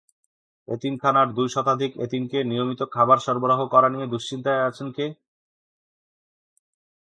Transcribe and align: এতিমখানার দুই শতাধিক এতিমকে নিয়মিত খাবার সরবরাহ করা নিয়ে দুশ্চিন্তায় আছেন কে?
এতিমখানার 0.67 1.27
দুই 1.37 1.47
শতাধিক 1.49 1.91
এতিমকে 2.05 2.39
নিয়মিত 2.43 2.81
খাবার 2.95 3.17
সরবরাহ 3.25 3.59
করা 3.73 3.89
নিয়ে 3.89 4.11
দুশ্চিন্তায় 4.13 4.65
আছেন 4.67 4.87
কে? 4.91 5.05